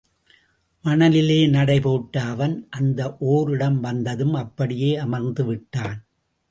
[0.85, 3.17] மணலிலே நடை போட்ட அவன், அந்த
[3.31, 5.97] ஒர் இடம் வந்ததும் அப்படியே அமர்ந்து விட்டான்.